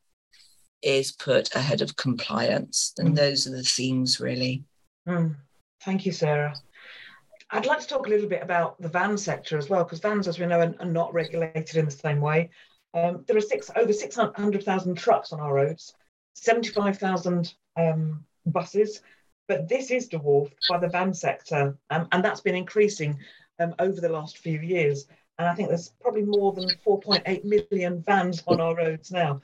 is 0.82 1.12
put 1.12 1.54
ahead 1.54 1.82
of 1.82 1.96
compliance. 1.96 2.92
And 2.98 3.10
mm. 3.10 3.16
those 3.16 3.46
are 3.46 3.56
the 3.56 3.62
themes, 3.62 4.20
really. 4.20 4.64
Mm. 5.08 5.36
Thank 5.84 6.06
you, 6.06 6.12
Sarah. 6.12 6.54
I'd 7.50 7.66
like 7.66 7.80
to 7.80 7.86
talk 7.86 8.06
a 8.06 8.10
little 8.10 8.28
bit 8.28 8.42
about 8.42 8.80
the 8.80 8.88
van 8.88 9.18
sector 9.18 9.58
as 9.58 9.68
well, 9.68 9.84
because 9.84 9.98
vans, 9.98 10.28
as 10.28 10.38
we 10.38 10.46
know, 10.46 10.60
are, 10.60 10.74
are 10.78 10.86
not 10.86 11.12
regulated 11.12 11.76
in 11.76 11.84
the 11.84 11.90
same 11.90 12.20
way. 12.20 12.50
Um, 12.94 13.24
there 13.26 13.36
are 13.36 13.40
six 13.40 13.70
over 13.76 13.92
600,000 13.92 14.94
trucks 14.96 15.32
on 15.32 15.40
our 15.40 15.54
roads, 15.54 15.94
75,000 16.34 17.54
um, 17.76 18.24
buses, 18.46 19.02
but 19.48 19.68
this 19.68 19.90
is 19.90 20.08
dwarfed 20.08 20.54
by 20.68 20.78
the 20.78 20.88
van 20.88 21.12
sector, 21.12 21.76
um, 21.90 22.08
and 22.12 22.24
that's 22.24 22.40
been 22.40 22.54
increasing 22.54 23.18
um, 23.58 23.74
over 23.78 24.00
the 24.00 24.08
last 24.08 24.38
few 24.38 24.60
years. 24.60 25.06
And 25.38 25.48
I 25.48 25.54
think 25.54 25.68
there's 25.68 25.92
probably 26.00 26.22
more 26.22 26.52
than 26.52 26.68
4.8 26.86 27.44
million 27.44 28.02
vans 28.02 28.42
on 28.46 28.60
our 28.60 28.76
roads 28.76 29.10
now. 29.10 29.40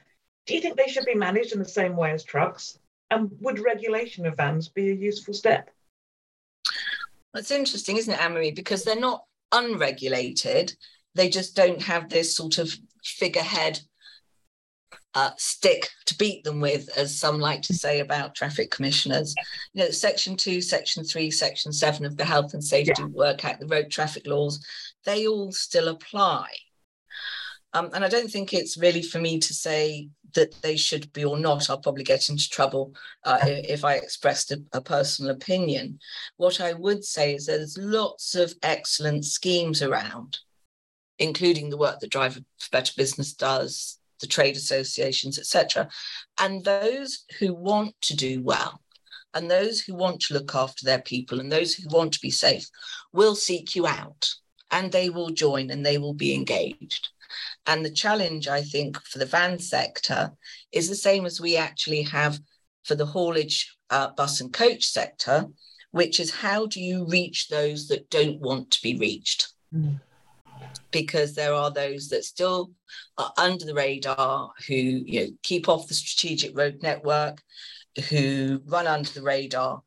Do 0.47 0.55
you 0.55 0.61
think 0.61 0.76
they 0.76 0.88
should 0.88 1.05
be 1.05 1.15
managed 1.15 1.53
in 1.53 1.59
the 1.59 1.65
same 1.65 1.97
way 1.97 2.12
as 2.12 2.25
trucks? 2.25 2.79
And 3.11 3.31
would 3.41 3.59
regulation 3.59 4.26
of 4.26 4.37
vans 4.37 4.69
be 4.69 4.91
a 4.91 4.95
useful 4.95 5.35
step? 5.35 5.71
That's 7.35 7.50
interesting, 7.50 7.97
isn't 7.97 8.12
it, 8.12 8.21
Anne-Marie? 8.21 8.53
Because 8.53 8.83
they're 8.83 8.99
not 8.99 9.25
unregulated. 9.53 10.75
They 11.15 11.29
just 11.29 11.55
don't 11.55 11.83
have 11.83 12.09
this 12.09 12.35
sort 12.35 12.59
of 12.59 12.75
figurehead 13.05 13.81
uh, 15.15 15.31
stick 15.38 15.88
to 16.05 16.17
beat 16.19 16.45
them 16.45 16.61
with, 16.61 16.88
as 16.97 17.19
some 17.19 17.41
like 17.41 17.62
to 17.62 17.75
say 17.75 18.00
about 18.00 18.35
traffic 18.35 18.71
commissioners. 18.71 19.35
You 19.73 19.85
know, 19.85 19.91
Section 19.91 20.37
2, 20.37 20.61
Section 20.61 21.05
3, 21.05 21.31
Section 21.31 21.73
7 21.73 22.05
of 22.05 22.17
the 22.17 22.25
Health 22.25 22.55
and 22.55 22.62
Safety 22.62 22.95
yeah. 22.99 23.07
Work 23.07 23.45
Act, 23.45 23.61
the 23.61 23.67
road 23.67 23.91
traffic 23.91 24.26
laws, 24.26 24.65
they 25.05 25.26
all 25.26 25.53
still 25.53 25.88
apply. 25.88 26.49
Um, 27.73 27.91
and 27.93 28.05
I 28.05 28.09
don't 28.09 28.31
think 28.31 28.53
it's 28.53 28.76
really 28.76 29.03
for 29.03 29.19
me 29.19 29.38
to 29.38 29.55
say 29.55 30.09
that 30.35 30.61
they 30.62 30.76
should 30.76 31.12
be 31.12 31.25
or 31.25 31.38
not. 31.38 31.71
I'll 31.71 31.78
probably 31.78 32.04
get 32.04 32.28
into 32.28 32.49
trouble 32.49 32.95
uh, 33.25 33.38
if 33.42 33.85
I 33.85 33.95
expressed 33.95 34.50
a, 34.52 34.62
a, 34.73 34.80
personal 34.80 35.30
opinion. 35.33 35.99
What 36.37 36.61
I 36.61 36.73
would 36.73 37.04
say 37.04 37.35
is 37.35 37.47
there's 37.47 37.78
lots 37.78 38.35
of 38.35 38.54
excellent 38.62 39.25
schemes 39.25 39.83
around 39.83 40.38
including 41.18 41.71
the 41.71 41.76
work 41.76 42.00
that 42.00 42.11
Driver 42.11 42.40
for 42.59 42.71
Better 42.71 42.92
Business 42.97 43.33
does, 43.33 43.99
the 44.21 44.26
trade 44.26 44.56
associations, 44.56 45.38
etc. 45.38 45.88
And 46.38 46.64
those 46.64 47.25
who 47.38 47.54
want 47.54 47.95
to 48.02 48.16
do 48.16 48.42
well, 48.42 48.80
and 49.35 49.50
those 49.50 49.80
who 49.80 49.95
want 49.95 50.21
to 50.23 50.35
look 50.35 50.54
after 50.54 50.85
their 50.85 51.02
people, 51.02 51.40
and 51.40 51.50
those 51.50 51.75
who 51.75 51.88
want 51.88 52.12
to 52.14 52.21
be 52.21 52.30
safe, 52.30 52.66
will 53.12 53.35
seek 53.35 53.75
you 53.75 53.87
out, 53.87 54.35
and 54.71 54.92
they 54.92 55.11
will 55.11 55.30
join, 55.30 55.71
and 55.71 55.85
they 55.85 55.99
will 55.99 56.14
be 56.14 56.35
engaged. 56.35 57.11
And 57.66 57.85
the 57.85 57.90
challenge, 57.90 58.49
I 58.49 58.62
think, 58.62 59.00
for 59.02 59.19
the 59.19 59.26
van 59.26 59.59
sector 59.59 60.33
is 60.73 60.88
the 60.88 60.95
same 60.95 61.26
as 61.26 61.40
we 61.40 61.57
actually 61.57 62.02
have 62.02 62.38
for 62.85 62.95
the 62.95 63.07
haulage 63.07 63.76
uh, 63.90 64.11
bus 64.16 64.40
and 64.40 64.52
coach 64.52 64.85
sector, 64.85 65.47
which 65.90 66.21
is 66.21 66.31
how 66.31 66.66
do 66.66 66.81
you 66.81 67.07
reach 67.07 67.49
those 67.49 67.88
that 67.88 68.11
don't 68.11 68.40
want 68.40 68.71
to 68.73 68.83
be 68.83 68.97
reached? 68.97 69.52
Mm 69.75 70.00
because 70.90 71.35
there 71.35 71.52
are 71.52 71.71
those 71.71 72.09
that 72.09 72.25
still 72.25 72.73
are 73.19 73.33
under 73.37 73.64
the 73.64 73.75
radar 73.75 74.50
who 74.66 74.75
you 74.75 75.21
know 75.21 75.31
keep 75.43 75.69
off 75.69 75.88
the 75.88 75.95
strategic 75.95 76.57
road 76.57 76.78
network 76.83 77.43
who 78.09 78.62
run 78.66 78.87
under 78.87 79.11
the 79.11 79.23
radar 79.23 79.83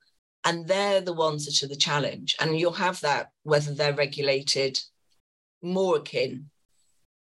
and 0.46 0.68
they're 0.68 1.01
the 1.01 1.13
ones 1.13 1.46
that 1.46 1.63
are 1.63 1.70
the 1.70 1.75
challenge 1.75 2.36
and 2.39 2.60
you'll 2.60 2.72
have 2.72 3.00
that 3.01 3.29
whether 3.44 3.74
they're 3.74 3.94
regulated 3.94 4.79
more 5.62 5.98
akin 5.98 6.50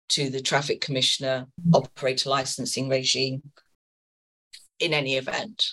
to 0.09 0.29
the 0.29 0.41
traffic 0.41 0.81
commissioner 0.81 1.47
operator 1.73 2.29
licensing 2.29 2.89
regime 2.89 3.41
in 4.79 4.93
any 4.93 5.15
event 5.15 5.71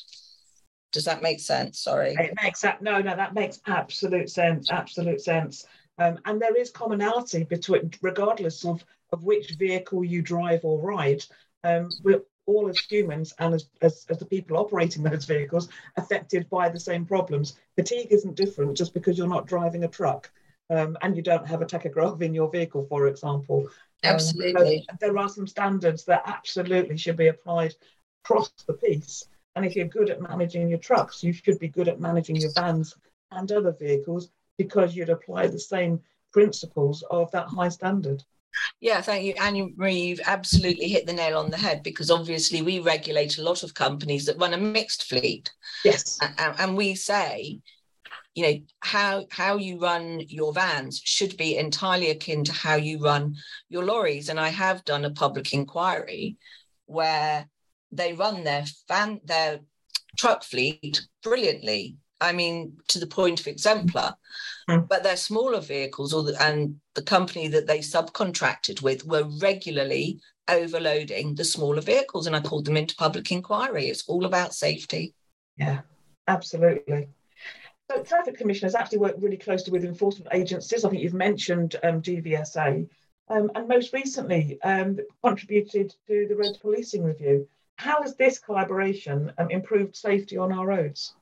does 0.92 1.04
that 1.04 1.22
make 1.22 1.40
sense 1.40 1.80
sorry 1.80 2.14
it 2.18 2.32
makes 2.42 2.60
that 2.60 2.82
no 2.82 3.00
no 3.00 3.16
that 3.16 3.34
makes 3.34 3.60
absolute 3.66 4.30
sense 4.30 4.70
absolute 4.70 5.20
sense 5.20 5.66
um, 5.98 6.18
and 6.24 6.40
there 6.40 6.56
is 6.56 6.70
commonality 6.70 7.44
between, 7.44 7.90
regardless 8.00 8.64
of, 8.64 8.84
of 9.12 9.24
which 9.24 9.52
vehicle 9.52 10.04
you 10.04 10.22
drive 10.22 10.64
or 10.64 10.80
ride. 10.80 11.24
Um, 11.64 11.90
we're 12.02 12.22
all 12.46 12.68
as 12.68 12.78
humans 12.78 13.34
and 13.38 13.54
as, 13.54 13.68
as, 13.82 14.06
as 14.08 14.18
the 14.18 14.26
people 14.26 14.56
operating 14.56 15.02
those 15.04 15.24
vehicles 15.24 15.68
affected 15.96 16.48
by 16.50 16.68
the 16.68 16.80
same 16.80 17.04
problems. 17.04 17.58
Fatigue 17.76 18.08
isn't 18.10 18.36
different 18.36 18.76
just 18.76 18.94
because 18.94 19.18
you're 19.18 19.28
not 19.28 19.46
driving 19.46 19.84
a 19.84 19.88
truck 19.88 20.30
um, 20.70 20.96
and 21.02 21.16
you 21.16 21.22
don't 21.22 21.46
have 21.46 21.62
a 21.62 21.66
tachograph 21.66 22.22
in 22.22 22.34
your 22.34 22.50
vehicle, 22.50 22.86
for 22.88 23.06
example. 23.08 23.66
Um, 24.04 24.14
absolutely. 24.14 24.84
So 24.88 24.96
there 25.00 25.18
are 25.18 25.28
some 25.28 25.46
standards 25.46 26.04
that 26.04 26.22
absolutely 26.26 26.96
should 26.96 27.16
be 27.16 27.28
applied 27.28 27.74
across 28.24 28.50
the 28.66 28.74
piece. 28.74 29.24
And 29.54 29.66
if 29.66 29.76
you're 29.76 29.86
good 29.86 30.10
at 30.10 30.22
managing 30.22 30.68
your 30.68 30.78
trucks, 30.78 31.22
you 31.22 31.32
should 31.32 31.58
be 31.58 31.68
good 31.68 31.88
at 31.88 32.00
managing 32.00 32.36
your 32.36 32.52
vans 32.54 32.94
and 33.30 33.50
other 33.52 33.72
vehicles 33.72 34.30
because 34.56 34.96
you'd 34.96 35.10
apply 35.10 35.48
the 35.48 35.58
same 35.58 36.00
principles 36.32 37.04
of 37.10 37.30
that 37.32 37.48
high 37.48 37.68
standard. 37.68 38.22
Yeah, 38.80 39.00
thank 39.00 39.24
you, 39.24 39.34
Annie 39.40 39.74
Marie. 39.76 39.94
You've 39.94 40.20
absolutely 40.24 40.88
hit 40.88 41.06
the 41.06 41.12
nail 41.12 41.38
on 41.38 41.50
the 41.50 41.56
head 41.56 41.82
because 41.82 42.10
obviously 42.10 42.62
we 42.62 42.80
regulate 42.80 43.38
a 43.38 43.42
lot 43.42 43.62
of 43.62 43.74
companies 43.74 44.26
that 44.26 44.38
run 44.38 44.54
a 44.54 44.58
mixed 44.58 45.04
fleet. 45.04 45.50
Yes. 45.84 46.18
And 46.38 46.76
we 46.76 46.94
say, 46.94 47.60
you 48.34 48.42
know, 48.42 48.60
how 48.80 49.26
how 49.30 49.56
you 49.56 49.78
run 49.78 50.20
your 50.20 50.52
vans 50.52 51.00
should 51.04 51.36
be 51.36 51.56
entirely 51.56 52.10
akin 52.10 52.44
to 52.44 52.52
how 52.52 52.76
you 52.76 52.98
run 52.98 53.36
your 53.68 53.84
lorries. 53.84 54.28
And 54.28 54.40
I 54.40 54.48
have 54.48 54.84
done 54.84 55.04
a 55.04 55.10
public 55.10 55.52
inquiry 55.52 56.36
where 56.86 57.46
they 57.90 58.12
run 58.12 58.44
their 58.44 58.64
van 58.88 59.20
their 59.24 59.60
truck 60.16 60.44
fleet 60.44 61.06
brilliantly 61.22 61.96
I 62.22 62.32
mean, 62.32 62.78
to 62.88 63.00
the 63.00 63.06
point 63.06 63.40
of 63.40 63.48
exemplar. 63.48 64.14
Mm. 64.70 64.88
But 64.88 65.02
they're 65.02 65.16
smaller 65.16 65.60
vehicles, 65.60 66.14
or 66.14 66.22
the, 66.22 66.40
and 66.40 66.76
the 66.94 67.02
company 67.02 67.48
that 67.48 67.66
they 67.66 67.80
subcontracted 67.80 68.80
with 68.80 69.04
were 69.04 69.24
regularly 69.40 70.20
overloading 70.48 71.34
the 71.34 71.44
smaller 71.44 71.80
vehicles, 71.80 72.26
and 72.26 72.36
I 72.36 72.40
called 72.40 72.64
them 72.64 72.76
into 72.76 72.94
public 72.94 73.30
inquiry. 73.32 73.88
It's 73.88 74.08
all 74.08 74.24
about 74.24 74.54
safety. 74.54 75.14
Yeah, 75.56 75.80
absolutely. 76.28 77.08
Traffic 78.04 78.36
commissioners 78.36 78.74
actually 78.74 78.98
work 78.98 79.14
really 79.18 79.36
closely 79.36 79.72
with 79.72 79.84
enforcement 79.84 80.28
agencies. 80.32 80.84
I 80.84 80.90
think 80.90 81.02
you've 81.02 81.14
mentioned 81.14 81.76
um, 81.82 82.02
DVSA, 82.02 82.88
um, 83.28 83.50
and 83.54 83.68
most 83.68 83.92
recently 83.92 84.60
um, 84.62 84.98
contributed 85.24 85.94
to 86.06 86.26
the 86.28 86.36
road 86.36 86.56
policing 86.60 87.04
review. 87.04 87.48
How 87.76 88.02
has 88.02 88.16
this 88.16 88.38
collaboration 88.38 89.32
um, 89.38 89.50
improved 89.50 89.96
safety 89.96 90.36
on 90.36 90.52
our 90.52 90.66
roads? 90.66 91.14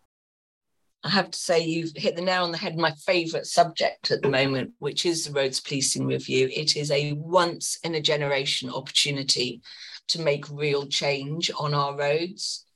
I 1.03 1.09
have 1.09 1.31
to 1.31 1.39
say 1.39 1.61
you've 1.61 1.97
hit 1.97 2.17
the 2.17 2.23
nail 2.23 2.45
on 2.45 2.53
the 2.53 2.59
head. 2.59 2.77
My 2.77 2.93
favourite 2.93 3.47
subject 3.47 4.11
at 4.11 4.21
the 4.21 4.29
moment, 4.29 4.73
which 4.79 5.07
is 5.07 5.25
the 5.25 5.33
roads 5.33 5.61
policing 5.61 6.07
review. 6.07 6.51
It 6.55 6.77
is 6.77 6.91
a 6.91 7.15
once 7.15 7.79
in 7.83 7.95
a 7.95 8.03
generation 8.03 8.69
opportunity 8.69 9.63
to 10.09 10.21
make 10.21 10.45
real 10.51 10.87
change 10.87 11.51
on 11.59 11.73
our 11.73 11.97
roads. 11.97 12.67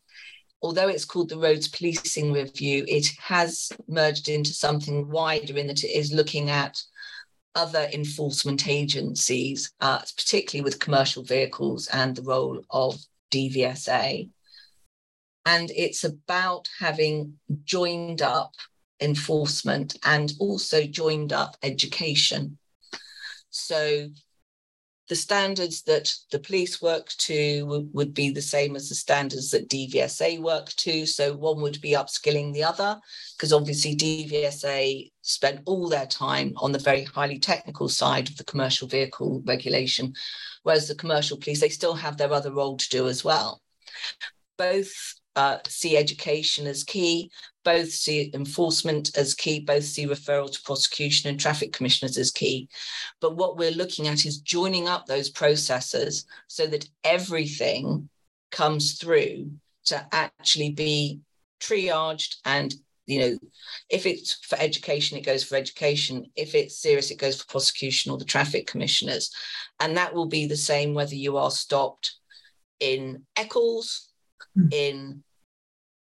Although 0.63 0.89
it's 0.89 1.05
called 1.05 1.29
the 1.29 1.39
roads 1.39 1.69
policing 1.69 2.33
review, 2.33 2.85
it 2.89 3.07
has 3.19 3.71
merged 3.87 4.29
into 4.29 4.53
something 4.53 5.11
wider 5.11 5.57
in 5.57 5.67
that 5.67 5.85
it 5.85 5.91
is 5.91 6.13
looking 6.13 6.51
at 6.51 6.81
other 7.55 7.89
enforcement 7.93 8.67
agencies, 8.67 9.73
uh, 9.81 10.01
particularly 10.17 10.65
with 10.65 10.81
commercial 10.81 11.23
vehicles 11.23 11.87
and 11.89 12.17
the 12.17 12.23
role 12.23 12.61
of 12.71 12.99
DVSA. 13.31 14.29
And 15.47 15.71
it's 15.71 16.05
about 16.05 16.69
having 16.81 17.39
joined 17.65 18.23
up 18.23 18.55
enforcement 19.01 19.99
and 20.05 20.33
also 20.39 20.85
joined 20.85 21.33
up 21.33 21.57
education. 21.63 22.59
So 23.51 24.09
the 25.09 25.17
standards 25.17 25.83
that 25.83 26.13
the 26.31 26.39
police 26.39 26.81
work 26.81 27.09
to 27.19 27.87
would, 27.93 28.15
be 28.15 28.31
the 28.31 28.41
same 28.41 28.75
as 28.75 28.89
the 28.89 28.95
standards 28.95 29.51
that 29.51 29.69
DVSA 29.69 30.41
work 30.41 30.71
to. 30.77 31.05
So 31.05 31.37
one 31.37 31.61
would 31.61 31.81
be 31.81 31.93
upskilling 31.93 32.53
the 32.53 32.65
other, 32.65 32.99
because 33.37 33.53
obviously 33.53 33.95
DVSA 33.97 35.11
spend 35.21 35.61
all 35.67 35.89
their 35.89 36.07
time 36.07 36.55
on 36.57 36.73
the 36.73 36.79
very 36.79 37.05
highly 37.05 37.39
technical 37.39 37.89
side 37.89 38.29
of 38.29 38.37
the 38.37 38.45
commercial 38.45 38.89
vehicle 38.89 39.43
regulation, 39.45 40.15
whereas 40.63 40.89
the 40.89 40.95
commercial 40.95 41.37
police, 41.37 41.61
they 41.61 41.69
still 41.69 41.95
have 41.95 42.17
their 42.17 42.33
other 42.33 42.53
role 42.53 42.77
to 42.77 42.89
do 42.89 43.07
as 43.07 43.23
well. 43.23 43.61
Both 44.57 45.15
uh, 45.37 45.59
see 45.67 45.97
education 45.97 46.67
as 46.67 46.85
key, 46.85 47.31
both 47.65 47.91
see 47.91 48.31
enforcement 48.35 49.17
as 49.17 49.35
key, 49.35 49.61
both 49.61 49.85
see 49.85 50.07
referral 50.07 50.51
to 50.51 50.63
prosecution 50.63 51.31
and 51.31 51.41
traffic 51.41 51.73
commissioners 51.73 52.19
as 52.19 52.31
key. 52.31 52.69
But 53.21 53.37
what 53.37 53.57
we're 53.57 53.71
looking 53.71 54.09
at 54.09 54.27
is 54.27 54.39
joining 54.39 54.89
up 54.89 55.07
those 55.07 55.31
processes 55.31 56.27
so 56.47 56.67
that 56.67 56.89
everything 57.03 58.09
comes 58.51 58.99
through 58.99 59.51
to 59.87 60.07
actually 60.13 60.71
be 60.71 61.21
triaged 61.61 62.37
and 62.45 62.75
you 63.07 63.19
know 63.19 63.39
if 63.91 64.07
it's 64.07 64.35
for 64.47 64.59
education 64.59 65.19
it 65.19 65.27
goes 65.27 65.43
for 65.43 65.57
education 65.57 66.25
if 66.37 66.55
it's 66.55 66.79
serious 66.79 67.11
it 67.11 67.19
goes 67.19 67.41
for 67.41 67.47
prosecution 67.47 68.11
or 68.11 68.19
the 68.19 68.25
traffic 68.25 68.67
commissioners 68.67 69.31
and 69.81 69.97
that 69.97 70.15
will 70.15 70.27
be 70.27 70.47
the 70.47 70.57
same 70.57 70.95
whether 70.95 71.15
you 71.15 71.37
are 71.37 71.51
stopped 71.51 72.15
in 72.81 73.23
eccles. 73.37 74.09
Hmm. 74.55 74.69
in 74.71 75.25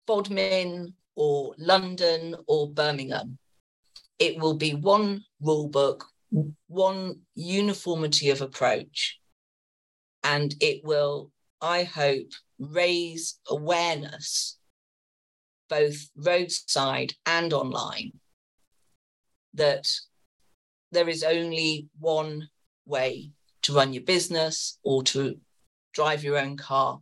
bodmin 0.06 0.94
or 1.16 1.54
london 1.58 2.36
or 2.46 2.70
birmingham. 2.70 3.38
It 4.18 4.38
will 4.38 4.54
be 4.54 4.74
one 4.74 5.24
rule 5.40 5.68
book 5.68 6.06
one 6.66 7.20
uniformity 7.34 8.30
of 8.30 8.42
approach 8.42 9.18
and 10.22 10.54
it 10.60 10.84
will 10.84 11.30
i 11.62 11.84
hope 11.84 12.32
raise 12.58 13.38
awareness 13.48 14.58
both 15.68 16.10
roadside 16.16 17.14
and 17.26 17.52
online, 17.52 18.12
that 19.54 19.88
there 20.90 21.08
is 21.08 21.22
only 21.22 21.88
one 21.98 22.48
way 22.86 23.30
to 23.62 23.74
run 23.74 23.92
your 23.92 24.02
business 24.02 24.78
or 24.82 25.02
to 25.02 25.38
drive 25.92 26.24
your 26.24 26.38
own 26.38 26.56
car, 26.56 27.00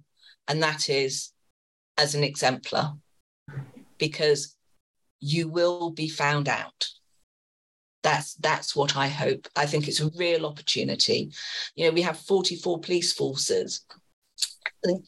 and 0.48 0.62
that 0.62 0.88
is 0.88 1.32
as 1.98 2.14
an 2.14 2.24
exemplar, 2.24 2.94
because 3.98 4.56
you 5.20 5.48
will 5.48 5.90
be 5.90 6.08
found 6.08 6.48
out. 6.48 6.88
That's 8.02 8.34
that's 8.34 8.76
what 8.76 8.96
I 8.96 9.08
hope. 9.08 9.48
I 9.56 9.66
think 9.66 9.88
it's 9.88 10.00
a 10.00 10.10
real 10.16 10.46
opportunity. 10.46 11.32
You 11.74 11.86
know, 11.86 11.92
we 11.92 12.02
have 12.02 12.18
44 12.18 12.80
police 12.80 13.12
forces 13.12 13.84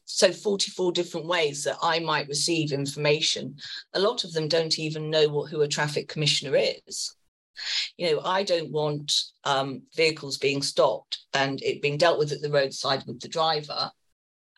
so 0.04 0.33
44 0.33 0.92
different 0.92 1.26
ways 1.26 1.64
that 1.64 1.76
I 1.83 1.99
might 2.00 2.28
receive 2.28 2.73
information. 2.73 3.57
A 3.95 4.00
lot 4.00 4.25
of 4.25 4.33
them 4.33 4.49
don't 4.49 4.78
even 4.78 5.11
know 5.11 5.28
what 5.28 5.50
who 5.50 5.61
a 5.62 5.68
traffic 5.68 6.09
commissioner 6.09 6.57
is. 6.87 7.14
You 7.97 8.12
know, 8.12 8.21
I 8.25 8.45
don't 8.45 8.71
want 8.71 9.12
um, 9.45 9.83
vehicles 9.97 10.38
being 10.38 10.62
stopped 10.62 11.18
and 11.35 11.61
it 11.62 11.83
being 11.83 11.97
dealt 11.97 12.18
with 12.18 12.33
at 12.33 12.40
the 12.40 12.50
roadside 12.50 13.04
with 13.07 13.21
the 13.21 13.28
driver 13.28 13.90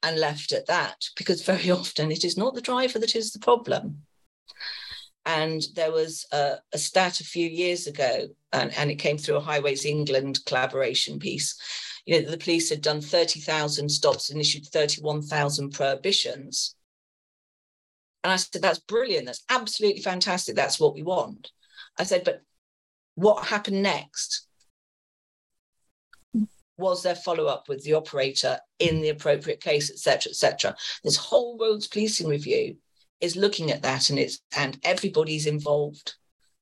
and 0.03 0.19
left 0.19 0.53
at 0.53 0.67
that, 0.67 1.05
because 1.17 1.43
very 1.43 1.71
often 1.71 2.11
it 2.11 2.25
is 2.25 2.37
not 2.37 2.55
the 2.55 2.61
driver 2.61 2.99
that 2.99 3.17
is 3.17 3.33
the 3.33 3.39
problem. 3.39 4.03
And 5.27 5.63
there 5.75 5.93
was 5.93 6.27
a, 6.33 6.57
a 6.73 6.79
stat 6.79 7.21
a 7.21 7.25
few 7.25 7.47
years 7.47 7.87
ago, 7.87 8.29
and, 8.53 8.73
and 8.77 8.91
it 8.91 8.97
came 8.97 9.19
through 9.19 9.37
a 9.37 9.41
Highways 9.41 9.85
England 9.85 10.41
collaboration 10.47 11.19
piece 11.19 11.57
you 12.11 12.21
know, 12.21 12.31
the 12.31 12.39
police 12.39 12.71
had 12.71 12.81
done 12.81 13.01
30,000 13.01 13.89
stops 13.89 14.31
and 14.31 14.41
issued 14.41 14.67
31,000 14.67 15.71
prohibitions. 15.71 16.75
And 18.25 18.33
I 18.33 18.37
said, 18.37 18.63
that's 18.63 18.79
brilliant. 18.81 19.27
That's 19.27 19.45
absolutely 19.49 20.03
fantastic. 20.03 20.57
That's 20.57 20.81
what 20.81 20.95
we 20.95 21.03
want. 21.03 21.51
I 21.99 22.05
said, 22.05 22.25
but 22.25 22.43
what 23.15 23.47
happened 23.47 23.83
next? 23.83 24.47
Was 26.81 27.03
there 27.03 27.15
follow 27.15 27.47
up 27.47 27.69
with 27.69 27.85
the 27.85 27.95
operator 27.95 28.59
in 28.79 29.01
the 29.01 29.11
appropriate 29.11 29.61
case, 29.61 29.91
etc., 29.91 30.31
etc.? 30.31 30.77
This 31.05 31.17
whole 31.17 31.59
roads 31.59 31.87
policing 31.87 32.29
review 32.29 32.77
is 33.21 33.37
looking 33.37 33.71
at 33.71 33.83
that, 33.83 34.11
and 34.11 34.19
it's 34.19 34.41
and 34.57 34.79
everybody's 34.83 35.47
involved, 35.47 36.15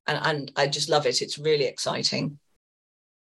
and 0.05 0.19
and 0.23 0.51
I 0.55 0.67
just 0.67 0.89
love 0.89 1.05
it. 1.05 1.21
It's 1.21 1.39
really 1.39 1.65
exciting 1.65 2.37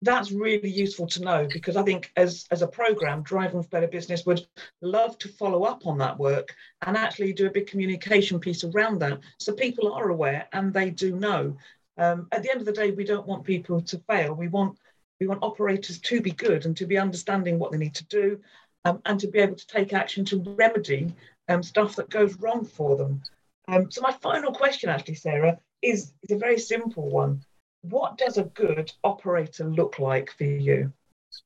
that's 0.05 0.33
really 0.33 0.71
useful 0.71 1.07
to 1.07 1.23
know 1.23 1.49
because 1.51 1.77
I 1.77 1.83
think 1.83 2.13
as, 2.17 2.47
as 2.51 2.63
a 2.63 2.69
program, 2.69 3.23
Driving 3.23 3.63
for 3.63 3.69
Better 3.69 3.89
Business 3.89 4.27
would 4.27 4.47
love 4.83 5.19
to 5.19 5.29
follow 5.29 5.65
up 5.65 5.87
on 5.87 5.99
that 5.99 6.19
work 6.19 6.55
and 6.87 6.97
actually 6.97 7.33
do 7.33 7.47
a 7.47 7.51
big 7.51 7.67
communication 7.67 8.39
piece 8.39 8.65
around 8.65 9.01
that 9.01 9.21
so 9.39 9.53
people 9.53 9.93
are 9.93 10.11
aware 10.11 10.47
and 10.53 10.73
they 10.73 10.91
do 10.91 11.17
know. 11.17 11.57
Um, 11.97 12.29
at 12.33 12.43
the 12.43 12.51
end 12.51 12.61
of 12.61 12.67
the 12.67 12.73
day, 12.73 12.91
we 12.91 13.05
don't 13.05 13.27
want 13.27 13.45
people 13.45 13.81
to 13.81 13.99
fail. 14.09 14.35
We 14.35 14.49
want 14.49 14.79
we 15.21 15.27
want 15.27 15.43
operators 15.43 15.99
to 15.99 16.21
be 16.21 16.33
good 16.33 16.67
and 16.67 16.77
to 16.77 16.87
be 16.87 16.99
understanding 16.99 17.59
what 17.59 17.73
they 17.73 17.79
need 17.79 17.95
to 17.95 18.05
do 18.07 18.41
um, 18.85 19.01
and 19.07 19.21
to 19.21 19.29
be 19.29 19.39
able 19.39 19.57
to 19.57 19.67
take 19.67 19.93
action 19.93 20.25
to 20.25 20.55
remedy 20.59 21.13
um, 21.49 21.63
stuff 21.63 21.97
that 21.97 22.11
goes 22.11 22.35
wrong 22.37 22.65
for 22.65 22.97
them. 22.97 23.23
Um, 23.69 23.91
so 23.91 24.01
my 24.03 24.13
final 24.13 24.53
question, 24.53 24.91
actually, 24.91 25.15
Sarah, 25.15 25.59
is, 25.83 26.13
is 26.23 26.31
a 26.31 26.39
very 26.39 26.59
simple 26.59 27.09
one 27.09 27.45
what 27.85 28.17
does 28.17 28.39
a 28.39 28.45
good 28.45 28.93
operator 29.03 29.65
look 29.65 29.99
like 29.99 30.31
for 30.31 30.45
you? 30.45 30.93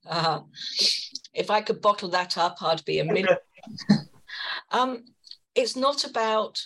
Uh, 0.07 0.41
if 1.35 1.51
I 1.51 1.61
could 1.61 1.81
bottle 1.81 2.09
that 2.11 2.39
up, 2.39 2.63
I'd 2.63 2.85
be 2.85 3.01
a 3.01 3.05
million. 3.13 3.37
um, 4.71 5.05
it's 5.55 5.77
not 5.77 6.05
about 6.05 6.63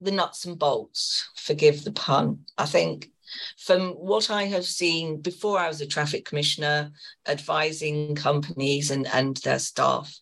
the 0.00 0.12
nuts 0.12 0.44
and 0.44 0.58
bolts, 0.58 1.28
forgive 1.34 1.82
the 1.82 1.90
pun. 1.90 2.44
I 2.56 2.66
think 2.66 3.10
from 3.58 3.90
what 3.90 4.30
I 4.30 4.44
have 4.44 4.64
seen 4.64 5.20
before 5.20 5.58
I 5.58 5.68
was 5.68 5.80
a 5.80 5.86
traffic 5.86 6.24
commissioner, 6.24 6.92
advising 7.26 8.14
companies 8.14 8.90
and, 8.90 9.06
and 9.08 9.36
their 9.38 9.58
staff, 9.58 10.16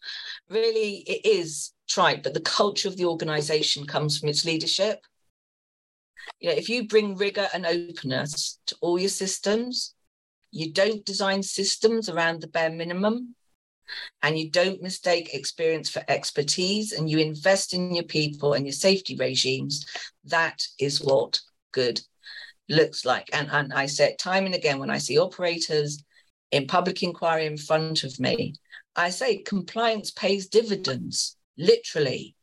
really 0.49 0.99
it 1.07 1.27
is 1.27 1.73
trite, 1.89 2.23
but 2.23 2.35
the 2.35 2.41
culture 2.41 2.89
of 2.89 2.97
the 2.97 3.05
organization 3.07 3.87
comes 3.87 4.19
from 4.19 4.29
its 4.29 4.45
leadership. 4.45 5.05
You 6.41 6.51
know, 6.51 6.57
if 6.57 6.69
you 6.69 6.89
bring 6.89 7.17
rigor 7.17 7.49
and 7.55 7.65
openness 7.65 8.59
to 8.67 8.77
all 8.81 8.99
your 8.99 9.09
systems, 9.09 9.95
you 10.51 10.73
don't 10.73 11.05
design 11.05 11.43
systems 11.43 12.09
around 12.09 12.41
the 12.41 12.49
bare 12.49 12.71
minimum, 12.71 13.35
and 14.23 14.39
you 14.39 14.51
don't 14.51 14.83
mistake 14.83 15.33
experience 15.33 15.89
for 15.89 16.03
expertise, 16.09 16.93
and 16.93 17.09
you 17.09 17.19
invest 17.19 17.73
in 17.73 17.95
your 17.95 18.05
people 18.05 18.55
and 18.55 18.67
your 18.67 18.73
safety 18.73 19.17
regimes, 19.17 19.87
that 20.25 20.67
is 20.81 21.01
what 21.01 21.41
good 21.73 22.01
looks 22.69 23.05
like. 23.05 23.29
And, 23.33 23.49
and 23.51 23.73
I 23.73 23.87
say 23.87 24.11
it 24.11 24.19
time 24.19 24.47
and 24.47 24.55
again 24.55 24.79
when 24.79 24.91
I 24.91 24.99
see 24.99 25.19
operators 25.19 26.03
in 26.51 26.67
public 26.67 27.03
inquiry 27.03 27.47
in 27.47 27.57
front 27.57 28.05
of 28.05 28.19
me, 28.21 28.55
I 28.95 29.11
say 29.11 29.39
compliance 29.39 30.11
pays 30.11 30.49
dividends, 30.49 31.37
literally 31.59 32.37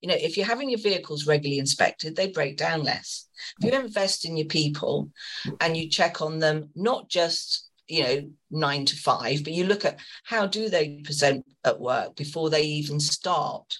you 0.00 0.08
know, 0.08 0.16
if 0.18 0.36
you're 0.36 0.46
having 0.46 0.70
your 0.70 0.78
vehicles 0.78 1.26
regularly 1.26 1.58
inspected, 1.58 2.14
they 2.14 2.28
break 2.28 2.56
down 2.56 2.82
less. 2.82 3.28
If 3.60 3.72
you 3.72 3.78
invest 3.78 4.24
in 4.24 4.36
your 4.36 4.46
people 4.46 5.10
and 5.60 5.76
you 5.76 5.88
check 5.88 6.22
on 6.22 6.38
them, 6.38 6.70
not 6.74 7.08
just, 7.08 7.68
you 7.88 8.02
know, 8.04 8.30
nine 8.50 8.84
to 8.86 8.96
five, 8.96 9.42
but 9.42 9.52
you 9.52 9.64
look 9.66 9.84
at 9.84 9.98
how 10.24 10.46
do 10.46 10.68
they 10.68 11.00
present 11.04 11.44
at 11.64 11.80
work 11.80 12.14
before 12.14 12.48
they 12.48 12.62
even 12.62 13.00
start. 13.00 13.78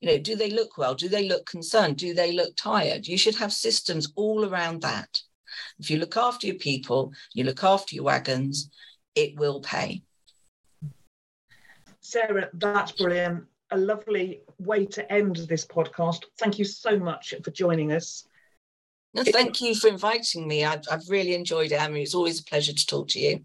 You 0.00 0.08
know, 0.08 0.18
do 0.18 0.36
they 0.36 0.50
look 0.50 0.76
well? 0.76 0.94
Do 0.94 1.08
they 1.08 1.28
look 1.28 1.46
concerned? 1.46 1.96
Do 1.96 2.14
they 2.14 2.32
look 2.32 2.54
tired? 2.56 3.06
You 3.06 3.16
should 3.16 3.36
have 3.36 3.52
systems 3.52 4.12
all 4.14 4.44
around 4.44 4.82
that. 4.82 5.20
If 5.78 5.90
you 5.90 5.98
look 5.98 6.16
after 6.16 6.46
your 6.46 6.56
people, 6.56 7.12
you 7.32 7.44
look 7.44 7.64
after 7.64 7.94
your 7.94 8.04
wagons, 8.04 8.70
it 9.14 9.36
will 9.36 9.60
pay. 9.60 10.02
Sarah, 12.00 12.50
that's 12.52 12.92
brilliant 12.92 13.46
a 13.70 13.76
lovely 13.76 14.42
way 14.58 14.86
to 14.86 15.12
end 15.12 15.36
this 15.48 15.64
podcast. 15.64 16.24
Thank 16.38 16.58
you 16.58 16.64
so 16.64 16.98
much 16.98 17.34
for 17.42 17.50
joining 17.50 17.92
us. 17.92 18.26
No, 19.14 19.24
thank 19.24 19.60
you 19.60 19.74
for 19.74 19.88
inviting 19.88 20.46
me. 20.46 20.64
I've, 20.64 20.82
I've 20.90 21.08
really 21.08 21.34
enjoyed 21.34 21.72
it, 21.72 21.80
Emily. 21.80 22.02
It's 22.02 22.14
always 22.14 22.40
a 22.40 22.44
pleasure 22.44 22.72
to 22.72 22.86
talk 22.86 23.08
to 23.08 23.18
you. 23.18 23.40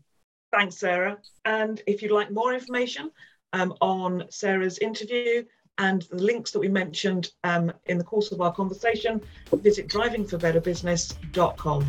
Thanks, 0.52 0.78
Sarah. 0.78 1.18
And 1.46 1.82
if 1.88 2.02
you'd 2.02 2.12
like 2.12 2.30
more 2.30 2.54
information 2.54 3.10
um, 3.54 3.74
on 3.80 4.26
Sarah's 4.30 4.80
interview 4.80 5.44
and 5.82 6.04
the 6.04 6.16
links 6.18 6.52
that 6.52 6.60
we 6.60 6.68
mentioned 6.70 7.32
um, 7.44 7.74
in 7.88 7.98
the 7.98 8.04
course 8.04 8.32
of 8.32 8.40
our 8.40 8.54
conversation, 8.54 9.20
visit 9.52 9.88
drivingforbetterbusiness.com. 9.88 11.86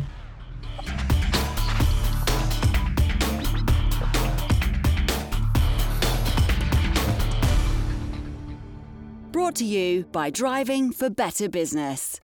Brought 9.31 9.55
to 9.55 9.65
you 9.65 10.05
by 10.11 10.29
Driving 10.31 10.91
for 10.91 11.09
Better 11.09 11.47
Business. 11.49 12.22